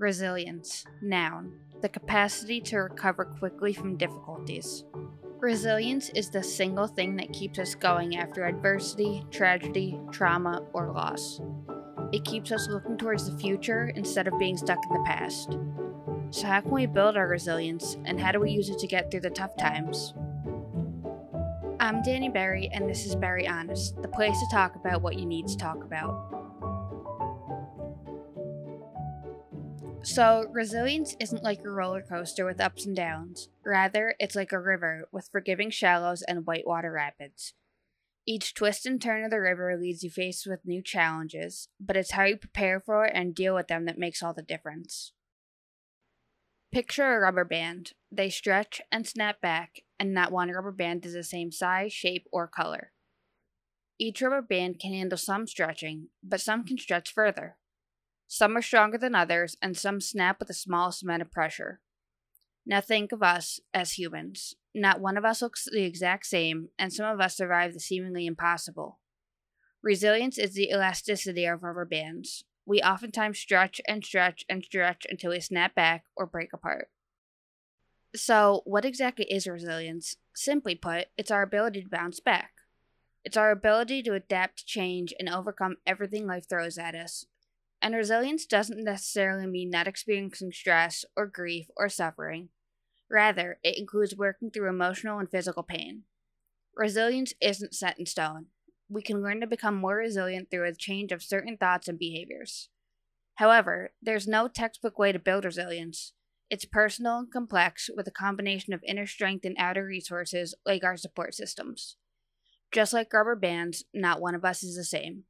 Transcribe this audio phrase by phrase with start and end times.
[0.00, 0.86] Resilience.
[1.02, 1.52] Noun.
[1.82, 4.82] The capacity to recover quickly from difficulties.
[5.40, 11.42] Resilience is the single thing that keeps us going after adversity, tragedy, trauma, or loss.
[12.12, 15.58] It keeps us looking towards the future instead of being stuck in the past.
[16.30, 19.10] So, how can we build our resilience and how do we use it to get
[19.10, 20.14] through the tough times?
[21.78, 25.26] I'm Danny Berry, and this is Berry Honest, the place to talk about what you
[25.26, 26.39] need to talk about.
[30.02, 33.48] So, resilience isn't like a roller coaster with ups and downs.
[33.64, 37.54] Rather, it's like a river with forgiving shallows and whitewater rapids.
[38.26, 42.12] Each twist and turn of the river leads you faced with new challenges, but it's
[42.12, 45.12] how you prepare for it and deal with them that makes all the difference.
[46.72, 47.92] Picture a rubber band.
[48.12, 52.26] They stretch and snap back, and not one rubber band is the same size, shape,
[52.32, 52.92] or color.
[53.98, 57.56] Each rubber band can handle some stretching, but some can stretch further.
[58.32, 61.80] Some are stronger than others, and some snap with the smallest amount of pressure.
[62.64, 64.54] Now think of us as humans.
[64.72, 68.26] Not one of us looks the exact same, and some of us survive the seemingly
[68.26, 69.00] impossible.
[69.82, 72.44] Resilience is the elasticity of rubber bands.
[72.64, 76.88] We oftentimes stretch and stretch and stretch until we snap back or break apart.
[78.14, 80.18] So, what exactly is resilience?
[80.36, 82.52] Simply put, it's our ability to bounce back.
[83.24, 87.26] It's our ability to adapt to change and overcome everything life throws at us.
[87.82, 92.50] And resilience doesn't necessarily mean not experiencing stress or grief or suffering.
[93.10, 96.02] Rather, it includes working through emotional and physical pain.
[96.76, 98.46] Resilience isn't set in stone
[98.90, 102.68] we can learn to become more resilient through a change of certain thoughts and behaviors.
[103.36, 106.12] However, there's no textbook way to build resilience.
[106.50, 110.96] It's personal and complex with a combination of inner strength and outer resources like our
[110.96, 111.96] support systems.
[112.72, 115.24] Just like rubber bands, not one of us is the same.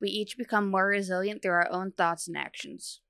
[0.00, 3.00] We each become more resilient through our own thoughts and actions.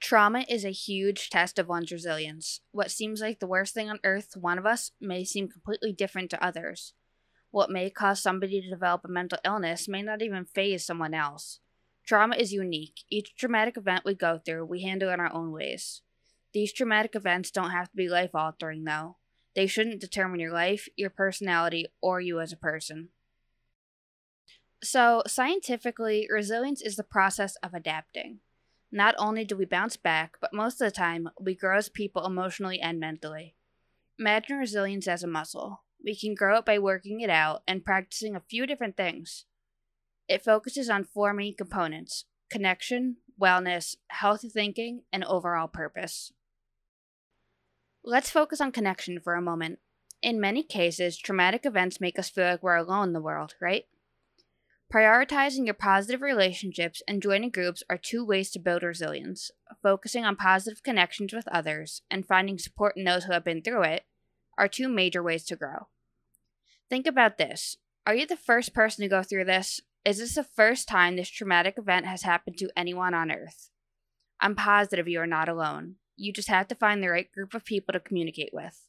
[0.00, 2.60] Trauma is a huge test of one's resilience.
[2.70, 5.92] What seems like the worst thing on earth to one of us may seem completely
[5.92, 6.94] different to others.
[7.50, 11.60] What may cause somebody to develop a mental illness may not even phase someone else.
[12.06, 13.00] Trauma is unique.
[13.10, 16.02] Each traumatic event we go through, we handle in our own ways.
[16.52, 19.16] These traumatic events don't have to be life altering, though.
[19.54, 23.08] They shouldn't determine your life, your personality, or you as a person.
[24.82, 28.40] So, scientifically, resilience is the process of adapting.
[28.92, 32.24] Not only do we bounce back, but most of the time, we grow as people
[32.24, 33.56] emotionally and mentally.
[34.18, 35.82] Imagine resilience as a muscle.
[36.02, 39.44] We can grow it by working it out and practicing a few different things.
[40.28, 46.32] It focuses on four main components connection, wellness, healthy thinking, and overall purpose.
[48.02, 49.80] Let's focus on connection for a moment.
[50.22, 53.84] In many cases, traumatic events make us feel like we're alone in the world, right?
[54.92, 59.50] Prioritizing your positive relationships and joining groups are two ways to build resilience.
[59.82, 63.82] Focusing on positive connections with others and finding support in those who have been through
[63.82, 64.04] it
[64.56, 65.88] are two major ways to grow.
[66.88, 67.76] Think about this.
[68.06, 69.82] Are you the first person to go through this?
[70.06, 73.68] Is this the first time this traumatic event has happened to anyone on Earth?
[74.40, 75.96] I'm positive you are not alone.
[76.16, 78.87] You just have to find the right group of people to communicate with.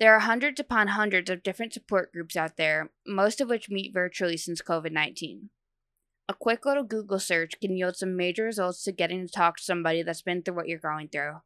[0.00, 3.92] There are hundreds upon hundreds of different support groups out there, most of which meet
[3.92, 5.50] virtually since COVID 19.
[6.26, 9.62] A quick little Google search can yield some major results to getting to talk to
[9.62, 11.42] somebody that's been through what you're going through.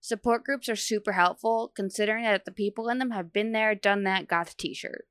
[0.00, 4.04] Support groups are super helpful considering that the people in them have been there, done
[4.04, 5.06] that, got the t shirt.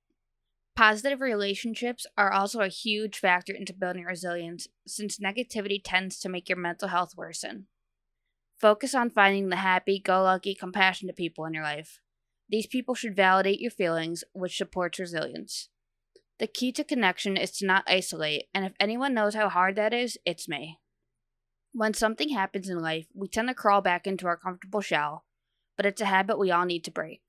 [0.74, 6.48] Positive relationships are also a huge factor into building resilience since negativity tends to make
[6.48, 7.68] your mental health worsen.
[8.58, 12.00] Focus on finding the happy, go lucky, compassionate people in your life.
[12.52, 15.70] These people should validate your feelings, which supports resilience.
[16.38, 19.94] The key to connection is to not isolate, and if anyone knows how hard that
[19.94, 20.80] is, it's me.
[21.72, 25.24] When something happens in life, we tend to crawl back into our comfortable shell,
[25.78, 27.22] but it's a habit we all need to break.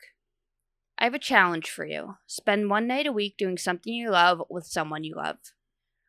[0.99, 2.16] I have a challenge for you.
[2.27, 5.37] Spend one night a week doing something you love with someone you love.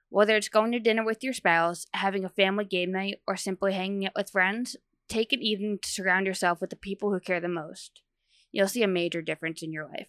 [0.09, 3.74] Whether it's going to dinner with your spouse, having a family game night, or simply
[3.74, 4.75] hanging out with friends,
[5.07, 8.01] take an evening to surround yourself with the people who care the most.
[8.53, 10.07] You'll see a major difference in your life.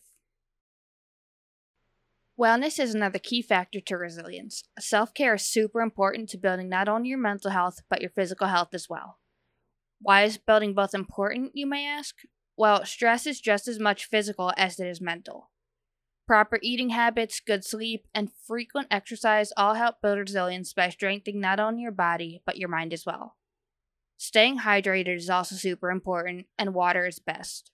[2.39, 4.65] Wellness is another key factor to resilience.
[4.79, 8.49] Self care is super important to building not only your mental health, but your physical
[8.49, 9.19] health as well.
[10.01, 12.17] Why is building both important, you may ask?
[12.57, 15.51] Well, stress is just as much physical as it is mental.
[16.27, 21.61] Proper eating habits, good sleep, and frequent exercise all help build resilience by strengthening not
[21.61, 23.37] only your body, but your mind as well.
[24.17, 27.71] Staying hydrated is also super important, and water is best.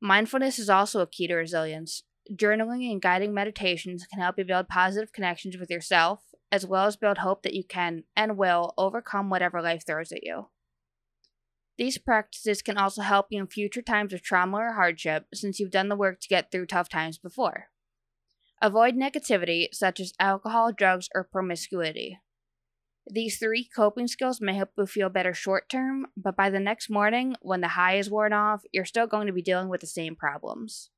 [0.00, 2.02] Mindfulness is also a key to resilience.
[2.32, 6.22] Journaling and guiding meditations can help you build positive connections with yourself,
[6.52, 10.22] as well as build hope that you can and will overcome whatever life throws at
[10.22, 10.48] you.
[11.78, 15.70] These practices can also help you in future times of trauma or hardship since you've
[15.70, 17.68] done the work to get through tough times before.
[18.62, 22.18] Avoid negativity such as alcohol, drugs, or promiscuity.
[23.08, 26.90] These three coping skills may help you feel better short term, but by the next
[26.90, 29.86] morning, when the high is worn off, you're still going to be dealing with the
[29.86, 30.90] same problems.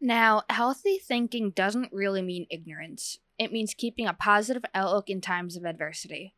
[0.00, 3.18] Now, healthy thinking doesn't really mean ignorance.
[3.38, 6.34] It means keeping a positive outlook in times of adversity.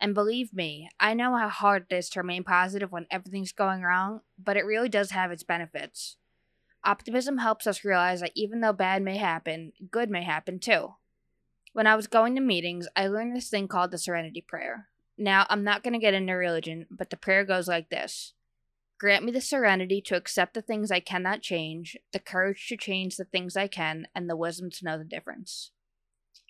[0.00, 3.82] And believe me, I know how hard it is to remain positive when everything's going
[3.82, 6.16] wrong, but it really does have its benefits.
[6.84, 10.94] Optimism helps us realize that even though bad may happen, good may happen too.
[11.76, 14.88] When I was going to meetings, I learned this thing called the Serenity Prayer.
[15.18, 18.32] Now, I'm not going to get into religion, but the prayer goes like this
[18.98, 23.18] Grant me the serenity to accept the things I cannot change, the courage to change
[23.18, 25.70] the things I can, and the wisdom to know the difference.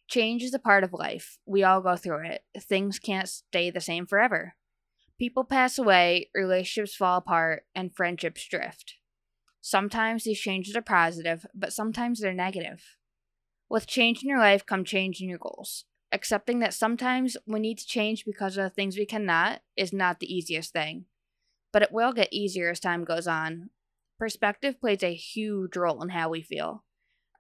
[0.07, 1.39] Change is a part of life.
[1.45, 2.45] We all go through it.
[2.61, 4.55] Things can't stay the same forever.
[5.19, 8.95] People pass away, relationships fall apart, and friendships drift.
[9.61, 12.97] Sometimes these changes are positive, but sometimes they're negative.
[13.69, 15.85] With change in your life come change in your goals.
[16.13, 20.21] Accepting that sometimes we need to change because of the things we cannot is not
[20.21, 21.07] the easiest thing,
[21.73, 23.71] but it will get easier as time goes on.
[24.19, 26.85] Perspective plays a huge role in how we feel.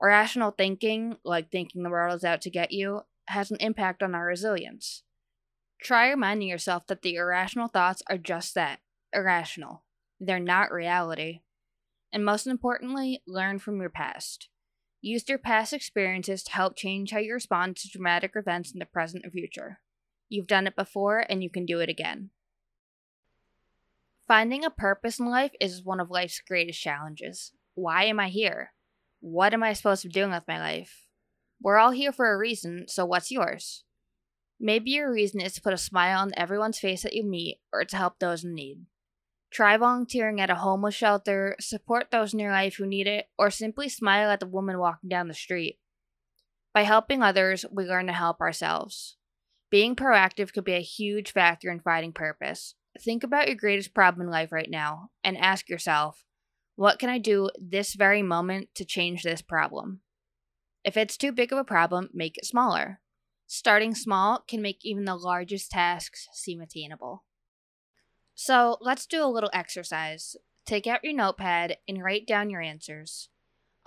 [0.02, 4.14] Irrational thinking, like thinking the world is out to get you, has an impact on
[4.14, 5.04] our resilience.
[5.80, 8.80] Try reminding yourself that the irrational thoughts are just that
[9.12, 9.84] irrational.
[10.20, 11.40] They're not reality.
[12.12, 14.48] And most importantly, learn from your past.
[15.06, 18.84] Use your past experiences to help change how you respond to dramatic events in the
[18.84, 19.78] present and future.
[20.28, 22.30] You've done it before, and you can do it again.
[24.26, 27.52] Finding a purpose in life is one of life's greatest challenges.
[27.74, 28.72] Why am I here?
[29.20, 31.06] What am I supposed to be doing with my life?
[31.62, 33.84] We're all here for a reason, so what's yours?
[34.58, 37.84] Maybe your reason is to put a smile on everyone's face that you meet or
[37.84, 38.86] to help those in need.
[39.50, 43.50] Try volunteering at a homeless shelter, support those in your life who need it, or
[43.50, 45.78] simply smile at the woman walking down the street.
[46.74, 49.16] By helping others, we learn to help ourselves.
[49.70, 52.74] Being proactive could be a huge factor in finding purpose.
[53.00, 56.24] Think about your greatest problem in life right now and ask yourself,
[56.76, 60.00] what can I do this very moment to change this problem?
[60.84, 63.00] If it's too big of a problem, make it smaller.
[63.46, 67.24] Starting small can make even the largest tasks seem attainable.
[68.36, 70.36] So let's do a little exercise.
[70.66, 73.30] Take out your notepad and write down your answers.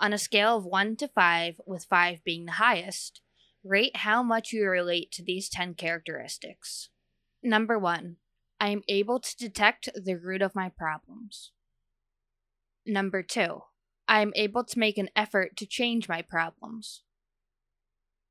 [0.00, 3.22] On a scale of 1 to 5, with 5 being the highest,
[3.62, 6.88] rate how much you relate to these 10 characteristics.
[7.44, 8.16] Number 1.
[8.58, 11.52] I am able to detect the root of my problems.
[12.84, 13.60] Number 2.
[14.08, 17.02] I am able to make an effort to change my problems.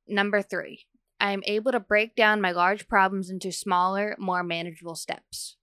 [0.06, 0.86] Number 3.
[1.22, 5.56] I am able to break down my large problems into smaller, more manageable steps.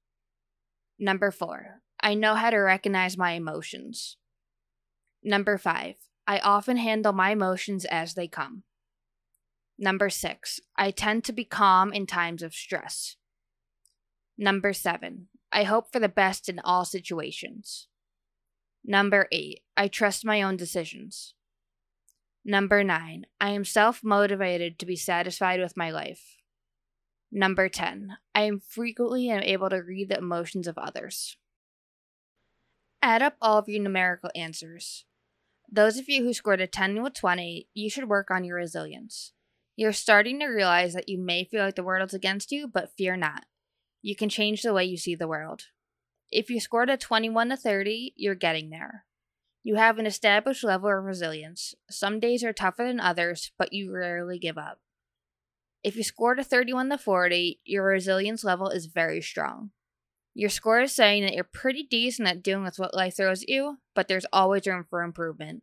[0.98, 4.16] Number four, I know how to recognize my emotions.
[5.22, 5.96] Number five,
[6.26, 8.62] I often handle my emotions as they come.
[9.78, 13.16] Number six, I tend to be calm in times of stress.
[14.38, 17.88] Number seven, I hope for the best in all situations.
[18.84, 21.34] Number eight, I trust my own decisions.
[22.44, 26.35] Number nine, I am self motivated to be satisfied with my life.
[27.32, 28.16] Number 10.
[28.34, 31.36] I am frequently able to read the emotions of others.
[33.02, 35.04] Add up all of your numerical answers.
[35.70, 39.32] Those of you who scored a 10 with 20, you should work on your resilience.
[39.74, 42.96] You're starting to realize that you may feel like the world is against you, but
[42.96, 43.44] fear not.
[44.00, 45.64] You can change the way you see the world.
[46.30, 49.04] If you scored a 21 to 30, you're getting there.
[49.62, 51.74] You have an established level of resilience.
[51.90, 54.78] Some days are tougher than others, but you rarely give up.
[55.86, 59.70] If you scored a 31 to 40, your resilience level is very strong.
[60.34, 63.48] Your score is saying that you're pretty decent at dealing with what life throws at
[63.48, 65.62] you, but there's always room for improvement.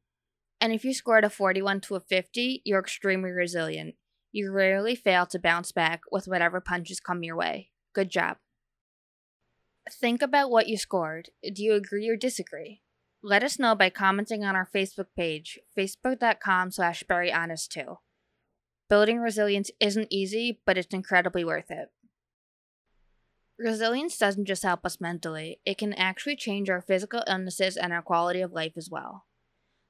[0.62, 3.96] And if you scored a 41 to a 50, you're extremely resilient.
[4.32, 7.72] You rarely fail to bounce back with whatever punches come your way.
[7.94, 8.38] Good job.
[9.92, 11.32] Think about what you scored.
[11.44, 12.80] Do you agree or disagree?
[13.22, 17.98] Let us know by commenting on our Facebook page, facebook.com slash berryhonest2.
[18.94, 21.90] Building resilience isn't easy, but it's incredibly worth it.
[23.58, 28.04] Resilience doesn't just help us mentally, it can actually change our physical illnesses and our
[28.04, 29.26] quality of life as well.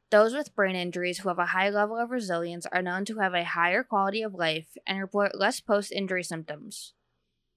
[0.09, 3.33] Those with brain injuries who have a high level of resilience are known to have
[3.33, 6.93] a higher quality of life and report less post injury symptoms.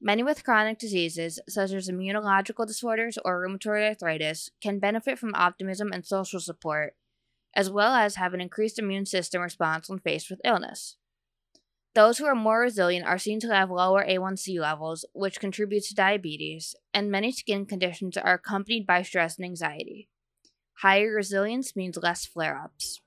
[0.01, 5.93] Many with chronic diseases, such as immunological disorders or rheumatoid arthritis, can benefit from optimism
[5.93, 6.97] and social support,
[7.55, 10.97] as well as have an increased immune system response when faced with illness.
[11.97, 15.95] Those who are more resilient are seen to have lower A1C levels, which contributes to
[15.95, 20.11] diabetes, and many skin conditions are accompanied by stress and anxiety.
[20.83, 23.01] Higher resilience means less flare ups.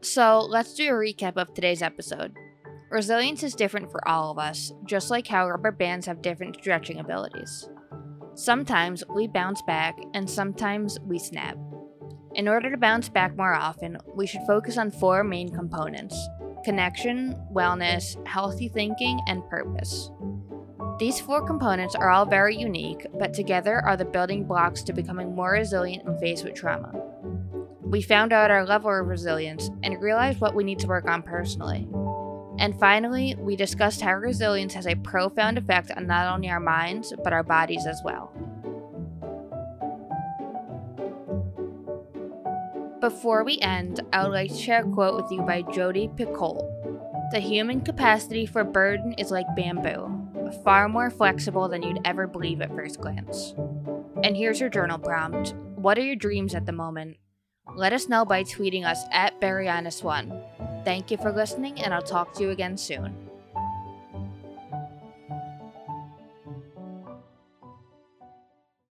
[0.00, 2.32] So, let's do a recap of today's episode.
[2.90, 7.00] Resilience is different for all of us, just like how rubber bands have different stretching
[7.00, 7.68] abilities.
[8.34, 11.58] Sometimes we bounce back, and sometimes we snap.
[12.38, 16.16] In order to bounce back more often, we should focus on four main components
[16.64, 20.12] connection, wellness, healthy thinking, and purpose.
[21.00, 25.34] These four components are all very unique, but together are the building blocks to becoming
[25.34, 26.92] more resilient when faced with trauma.
[27.82, 31.22] We found out our level of resilience and realized what we need to work on
[31.22, 31.88] personally.
[32.60, 37.12] And finally, we discussed how resilience has a profound effect on not only our minds,
[37.24, 38.32] but our bodies as well.
[43.08, 47.30] Before we end, I would like to share a quote with you by Jodi Picoult.
[47.30, 52.60] The human capacity for burden is like bamboo, far more flexible than you'd ever believe
[52.60, 53.54] at first glance.
[54.22, 57.16] And here's your journal prompt What are your dreams at the moment?
[57.74, 60.84] Let us know by tweeting us at berryhonest1.
[60.84, 63.27] Thank you for listening, and I'll talk to you again soon.